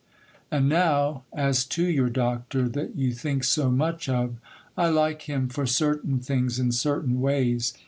'And 0.49 0.67
now 0.67 1.25
as 1.31 1.63
to 1.65 1.83
your 1.85 2.09
Doctor 2.09 2.67
that 2.67 2.95
you 2.95 3.13
think 3.13 3.43
so 3.43 3.69
much 3.69 4.09
of, 4.09 4.37
I 4.75 4.89
like 4.89 5.29
him 5.29 5.47
for 5.47 5.67
certain 5.67 6.17
things, 6.17 6.57
in 6.57 6.71
certain 6.71 7.21
ways. 7.21 7.75